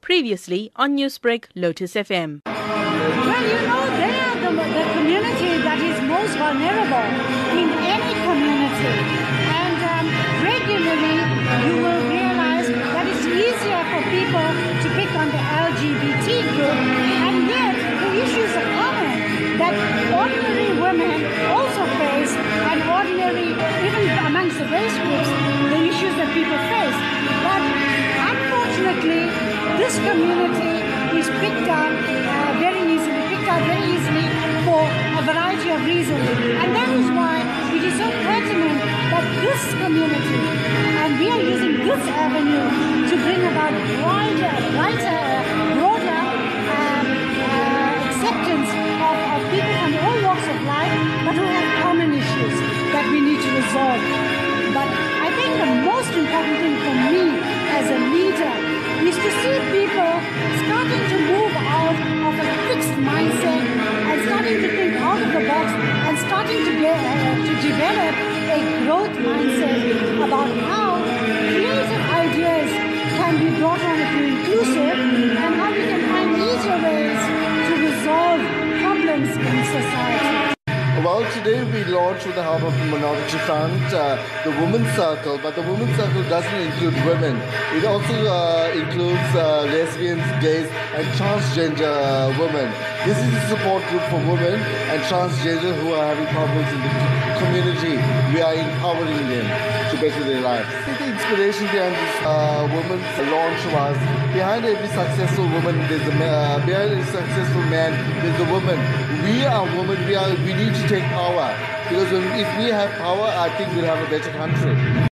[0.00, 2.42] Previously on Newsbreak, Lotus FM.
[2.46, 7.08] Well, you know, they are the, the community that is most vulnerable
[7.58, 8.94] in any community.
[9.50, 10.06] And um,
[10.44, 11.16] regularly,
[11.66, 14.46] you will realize that it's easier for people
[14.84, 16.78] to pick on the LGBT group,
[17.26, 19.74] and yet the issues are common that
[20.14, 21.18] ordinary women
[21.50, 23.50] also face, and ordinary,
[23.86, 25.30] even amongst the race groups,
[25.70, 26.98] the issues that people face.
[27.46, 27.62] But
[28.30, 29.53] unfortunately,
[29.84, 30.80] this community
[31.12, 34.24] is picked up uh, very easily, picked out very easily
[34.64, 36.24] for a variety of reasons.
[36.56, 37.44] And that is why
[37.76, 38.80] it is so pertinent
[39.12, 40.40] that this community,
[41.04, 42.64] and we are using this avenue
[43.12, 43.76] to bring about
[44.08, 45.20] wider, wider,
[45.76, 46.22] broader
[46.80, 47.06] um,
[47.44, 48.70] uh, acceptance
[49.04, 50.96] of, of people from all walks of life,
[51.28, 52.56] but who have common issues
[52.88, 54.13] that we need to resolve.
[66.44, 66.72] Starting to
[67.46, 68.14] to develop
[68.50, 70.93] a growth mindset about how
[81.04, 85.36] Well, today we launched with the help of the Minority Front, uh, the Women's Circle,
[85.36, 87.36] but the Women's Circle doesn't include women.
[87.76, 92.72] It also uh, includes uh, lesbians, gays, and transgender uh, women.
[93.04, 96.92] This is a support group for women and transgender who are having problems in the
[97.36, 98.00] community.
[98.34, 99.46] We are empowering them
[99.90, 100.66] to better their lives.
[100.66, 103.96] I think the inspiration behind this uh, women's launch was
[104.34, 108.78] behind every successful woman, there's a ma- uh, behind every successful man, there's a woman.
[109.22, 110.04] We are women.
[110.06, 110.34] We are.
[110.34, 111.56] We need to take power
[111.88, 115.08] because if we have power, I think we'll have a better country.